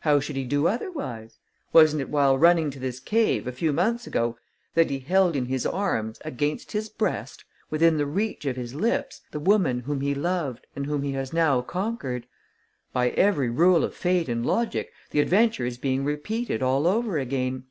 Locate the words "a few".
3.46-3.72